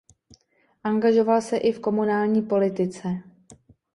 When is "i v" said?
1.57-1.79